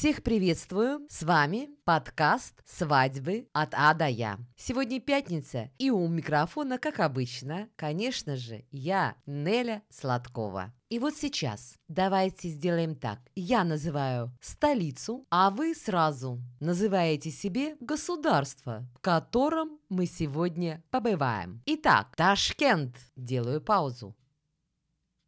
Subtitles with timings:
[0.00, 1.06] Всех приветствую!
[1.10, 4.38] С вами подкаст «Свадьбы от А до Я».
[4.56, 10.72] Сегодня пятница, и у микрофона, как обычно, конечно же, я, Неля Сладкова.
[10.88, 13.18] И вот сейчас давайте сделаем так.
[13.34, 21.62] Я называю столицу, а вы сразу называете себе государство, в котором мы сегодня побываем.
[21.66, 22.96] Итак, Ташкент.
[23.16, 24.16] Делаю паузу.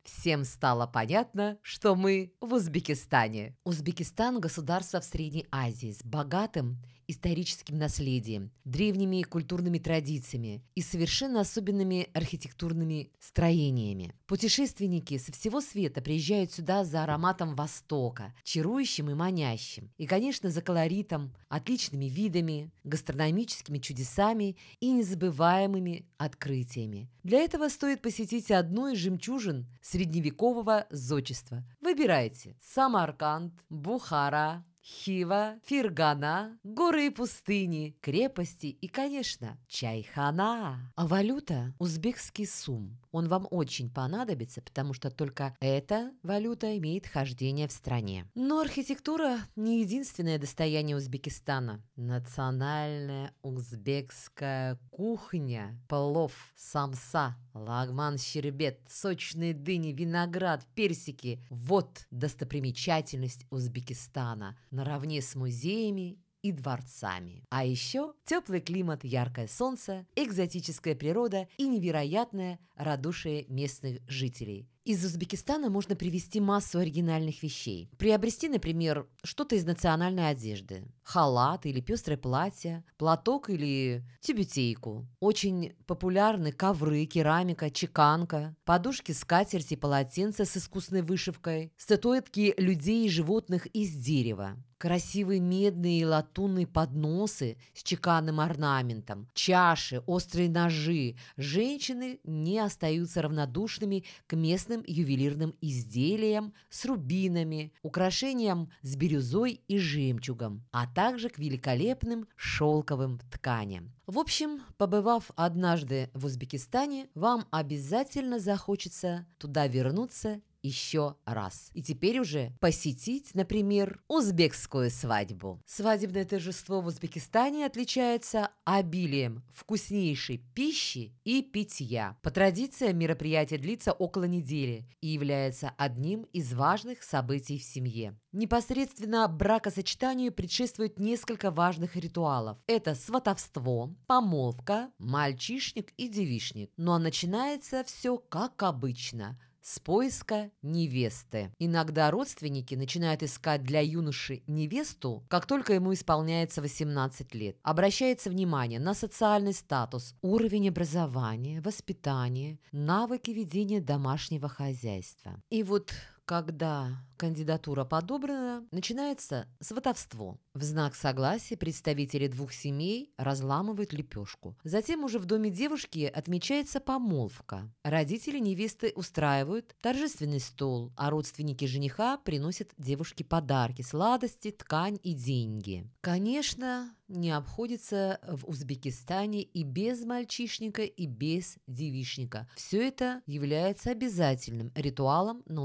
[0.04, 3.56] Всем стало понятно, что мы в Узбекистане.
[3.64, 12.08] Узбекистан– государство в Средней Азии с богатым историческим наследием, древними культурными традициями и совершенно особенными
[12.14, 14.14] архитектурными строениями.
[14.26, 19.90] Путешественники со всего света приезжают сюда за ароматом Востока, чарующим и манящим.
[19.98, 27.10] И, конечно, за колоритом, отличными видами, гастрономическими чудесами и незабываемыми открытиями.
[27.22, 31.64] Для этого стоит посетить одну из жемчужин средневекового зодчества.
[31.80, 40.92] Выбирайте Самарканд, Бухара, Хива, Фиргана, горы и пустыни, крепости и, конечно, чайхана.
[40.96, 42.98] А валюта– узбекский сум.
[43.12, 48.26] Он вам очень понадобится, потому что только эта валюта имеет хождение в стране.
[48.34, 51.82] Но архитектура не единственное достояние Узбекистана.
[51.94, 65.20] Национальная узбекская кухня, плов, самса, лагман, щербет, сочные дыни, виноград, персики– вот достопримечательность Узбекистана– наравне
[65.20, 67.44] с музеями и дворцами.
[67.50, 74.68] А еще теплый климат, яркое солнце, экзотическая природа и невероятное радушие местных жителей.
[74.84, 77.88] Из Узбекистана можно привезти массу оригинальных вещей.
[77.98, 80.82] Приобрести, например, что-то из национальной одежды.
[81.04, 85.06] Халат или пестрое платье, платок или тюбетейку.
[85.20, 93.66] Очень популярны ковры, керамика, чеканка, подушки, скатерти, полотенца с искусной вышивкой, статуэтки людей и животных
[93.66, 101.14] из дерева красивые медные и латунные подносы с чеканным орнаментом, чаши, острые ножи.
[101.36, 110.64] Женщины не остаются равнодушными к местным ювелирным изделиям с рубинами, украшениям с бирюзой и жемчугом,
[110.72, 113.92] а также к великолепным шелковым тканям.
[114.08, 121.70] В общем, побывав однажды в Узбекистане, вам обязательно захочется туда вернуться еще раз.
[121.74, 125.60] И теперь уже посетить, например, узбекскую свадьбу.
[125.66, 132.16] Свадебное торжество в Узбекистане отличается обилием вкуснейшей пищи и питья.
[132.22, 138.18] По традициям мероприятие длится около недели и является одним из важных событий в семье.
[138.32, 142.58] Непосредственно бракосочетанию предшествует несколько важных ритуалов.
[142.66, 146.70] Это сватовство, помолвка, мальчишник и девишник.
[146.76, 151.54] Ну а начинается все как обычно– с поиска невесты.
[151.58, 157.56] Иногда родственники начинают искать для юноши невесту, как только ему исполняется 18 лет.
[157.62, 165.40] Обращается внимание на социальный статус, уровень образования, воспитание, навыки ведения домашнего хозяйства.
[165.48, 165.92] И вот
[166.24, 170.40] когда кандидатура подобрана, начинается сватовство.
[170.54, 174.56] В знак согласия представители двух семей разламывают лепешку.
[174.64, 177.72] Затем уже в доме девушки отмечается помолвка.
[177.84, 185.88] Родители невесты устраивают торжественный стол, а родственники жениха приносят девушке подарки, сладости, ткань и деньги.
[186.00, 192.48] Конечно, не обходится в Узбекистане и без мальчишника, и без девишника.
[192.56, 195.62] Все это является обязательным ритуалом на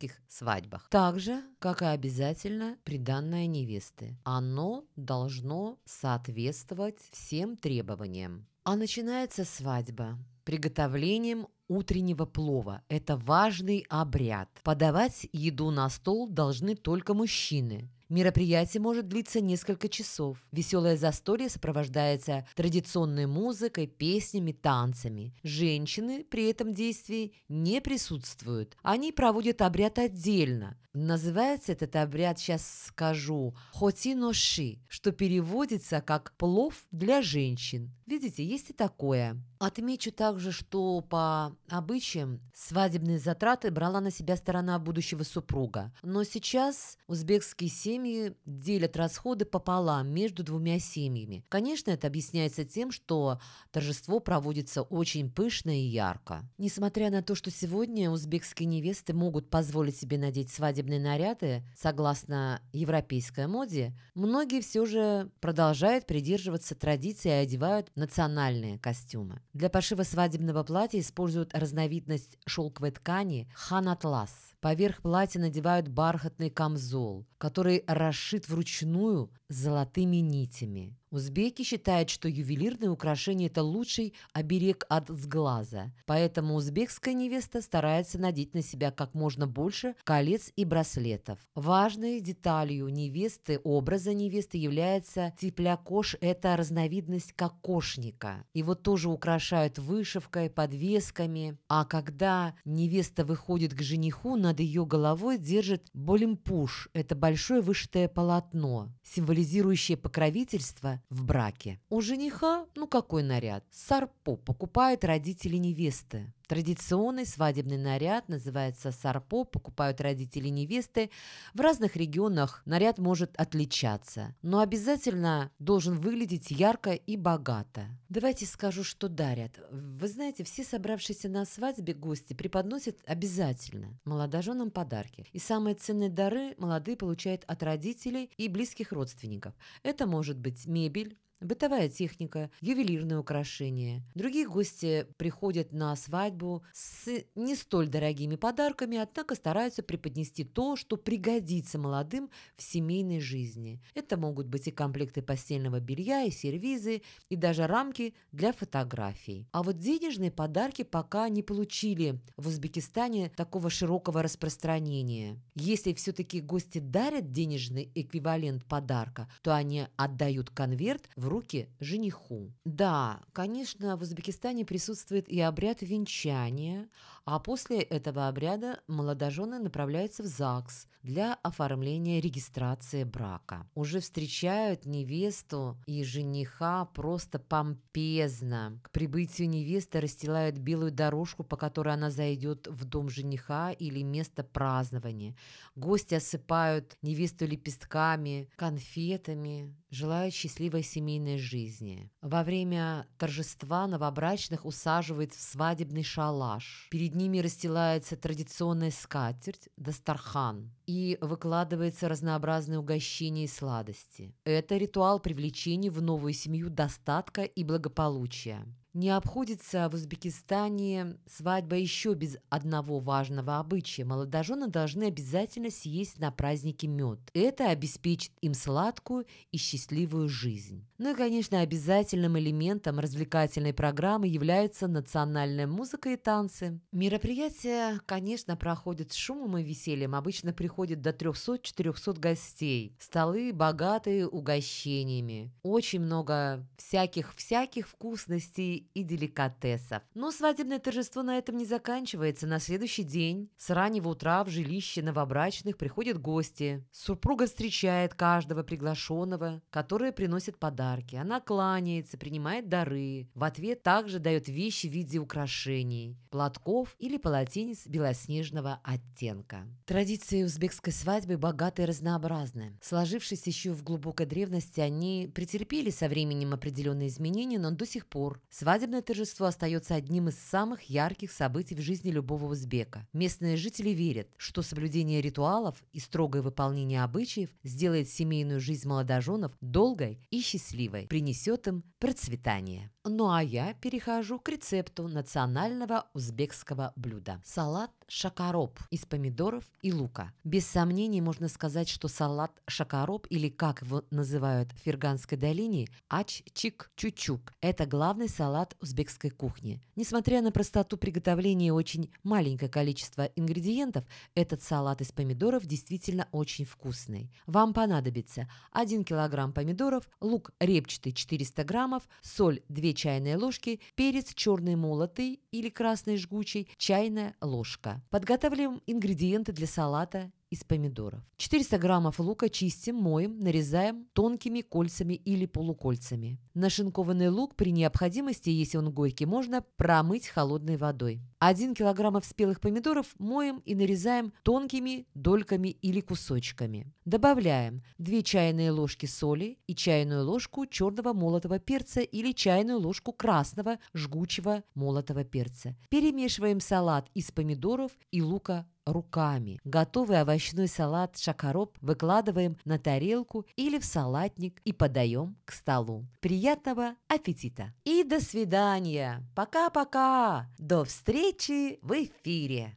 [0.00, 0.88] узбекских свадьбах.
[0.90, 4.16] Так же, как и обязательно приданное невесты.
[4.24, 8.46] Оно должно соответствовать всем требованиям.
[8.64, 12.82] А начинается свадьба приготовлением утреннего плова.
[12.88, 14.48] Это важный обряд.
[14.64, 17.90] Подавать еду на стол должны только мужчины.
[18.10, 20.38] Мероприятие может длиться несколько часов.
[20.50, 25.32] Веселое застолье сопровождается традиционной музыкой, песнями, танцами.
[25.44, 28.76] Женщины при этом действии не присутствуют.
[28.82, 30.76] Они проводят обряд отдельно.
[30.92, 37.94] Называется этот обряд, сейчас скажу, хотиноши, что переводится как «плов для женщин».
[38.10, 39.40] Видите, есть и такое.
[39.60, 45.92] Отмечу также, что по обычаям свадебные затраты брала на себя сторона будущего супруга.
[46.02, 51.44] Но сейчас узбекские семьи делят расходы пополам между двумя семьями.
[51.48, 53.38] Конечно, это объясняется тем, что
[53.70, 56.42] торжество проводится очень пышно и ярко.
[56.58, 63.46] Несмотря на то, что сегодня узбекские невесты могут позволить себе надеть свадебные наряды согласно европейской
[63.46, 69.40] моде, многие все же продолжают придерживаться традиции и одевают национальные костюмы.
[69.52, 74.30] Для пошива свадебного платья используют разновидность шелковой ткани хан-атлас.
[74.60, 80.99] Поверх платья надевают бархатный камзол, который расшит вручную золотыми нитями.
[81.12, 88.54] Узбеки считают, что ювелирное украшение– это лучший оберег от сглаза, поэтому узбекская невеста старается надеть
[88.54, 91.40] на себя как можно больше колец и браслетов.
[91.56, 98.44] Важной деталью невесты, образа невесты является теплякош– это разновидность кокошника.
[98.54, 105.88] Его тоже украшают вышивкой, подвесками, а когда невеста выходит к жениху, над ее головой держит
[105.92, 111.80] болимпуш– это большое вышитое полотно, символизирующее покровительство в браке.
[111.88, 113.64] У жениха, ну какой наряд?
[113.70, 116.32] Сарпо покупают родители невесты.
[116.50, 121.08] Традиционный свадебный наряд называется сарпо, покупают родители невесты.
[121.54, 127.86] В разных регионах наряд может отличаться, но обязательно должен выглядеть ярко и богато.
[128.08, 129.60] Давайте скажу, что дарят.
[129.70, 135.26] Вы знаете, все собравшиеся на свадьбе гости преподносят обязательно молодоженам подарки.
[135.32, 139.54] И самые ценные дары молодые получают от родителей и близких родственников.
[139.84, 144.02] Это может быть мебель, бытовая техника, ювелирные украшения.
[144.14, 150.96] Другие гости приходят на свадьбу с не столь дорогими подарками, однако стараются преподнести то, что
[150.96, 153.80] пригодится молодым в семейной жизни.
[153.94, 159.48] Это могут быть и комплекты постельного белья, и сервизы, и даже рамки для фотографий.
[159.52, 165.40] А вот денежные подарки пока не получили в Узбекистане такого широкого распространения.
[165.54, 172.52] Если все-таки гости дарят денежный эквивалент подарка, то они отдают конверт в руки жениху.
[172.64, 176.90] Да, конечно, в Узбекистане присутствует и обряд венчания,
[177.30, 183.68] а после этого обряда молодожены направляются в ЗАГС для оформления регистрации брака.
[183.76, 188.80] Уже встречают невесту и жениха просто помпезно.
[188.82, 194.42] К прибытию невесты расстилают белую дорожку, по которой она зайдет в дом жениха или место
[194.42, 195.36] празднования.
[195.76, 202.10] Гости осыпают невесту лепестками, конфетами, желают счастливой семейной жизни.
[202.20, 206.88] Во время торжества новобрачных усаживают в свадебный шалаш.
[206.90, 214.34] Перед ними расстилается традиционная скатерть дастархан и выкладывается разнообразные угощения и сладости.
[214.44, 218.66] Это ритуал привлечения в новую семью достатка и благополучия.
[218.92, 224.04] Не обходится в Узбекистане свадьба еще без одного важного обычая.
[224.04, 227.20] Молодожены должны обязательно съесть на празднике мед.
[227.32, 230.84] Это обеспечит им сладкую и счастливую жизнь.
[230.98, 236.80] Ну и, конечно, обязательным элементом развлекательной программы является национальная музыка и танцы.
[236.90, 240.16] Мероприятия, конечно, проходят с шумом и весельем.
[240.16, 242.96] Обычно приходит до 300-400 гостей.
[242.98, 245.52] Столы богатые угощениями.
[245.62, 250.02] Очень много всяких-всяких вкусностей и деликатесов.
[250.14, 252.46] Но свадебное торжество на этом не заканчивается.
[252.46, 256.84] На следующий день с раннего утра в жилище новобрачных приходят гости.
[256.92, 261.16] Супруга встречает каждого приглашенного, которые приносят подарки.
[261.16, 263.28] Она кланяется, принимает дары.
[263.34, 269.66] В ответ также дает вещи в виде украшений, платков или полотенец белоснежного оттенка.
[269.86, 272.78] Традиции узбекской свадьбы богатые и разнообразны.
[272.82, 278.40] Сложившись еще в глубокой древности, они претерпели со временем определенные изменения, но до сих пор
[278.50, 283.04] свадьба Свадебное торжество остается одним из самых ярких событий в жизни любого узбека.
[283.12, 290.20] Местные жители верят, что соблюдение ритуалов и строгое выполнение обычаев сделает семейную жизнь молодоженов долгой
[290.30, 292.92] и счастливой, принесет им процветание.
[293.02, 297.42] Ну а я перехожу к рецепту национального узбекского блюда.
[297.44, 300.32] Салат шакароб из помидоров и лука.
[300.42, 307.54] Без сомнений можно сказать, что салат шакароб или как его называют в Ферганской долине ач-чик-чучук–
[307.60, 309.80] это главный салат узбекской кухни.
[309.94, 316.64] Несмотря на простоту приготовления и очень маленькое количество ингредиентов, этот салат из помидоров действительно очень
[316.64, 317.32] вкусный.
[317.46, 324.34] Вам понадобится 1 кг помидоров, лук репчатый 400 граммов, соль 2 2 чайные ложки, перец
[324.34, 327.99] черный молотый или красный жгучий, чайная ложка.
[328.10, 331.20] Подготавливаем ингредиенты для салата из помидоров.
[331.36, 336.40] 400 граммов лука чистим, моем, нарезаем тонкими кольцами или полукольцами.
[336.54, 341.20] Нашинкованный лук при необходимости, если он горький, можно промыть холодной водой.
[341.40, 346.92] 1 кг спелых помидоров моем и нарезаем тонкими дольками или кусочками.
[347.06, 353.78] Добавляем 2 чайные ложки соли и чайную ложку черного молотого перца или чайную ложку красного
[353.94, 355.74] жгучего молотого перца.
[355.88, 359.60] Перемешиваем салат из помидоров и лука руками.
[359.64, 366.06] Готовый овощной салат шакароп выкладываем на тарелку или в салатник и подаем к столу.
[366.20, 367.72] Приятного аппетита!
[367.84, 369.22] И до свидания!
[369.34, 370.48] Пока-пока!
[370.58, 370.84] До
[371.30, 372.68] встречи в эфире!